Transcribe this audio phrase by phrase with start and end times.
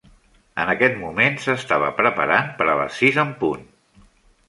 [0.63, 3.67] En aquest moment s'estava preparant per a les sis en punt.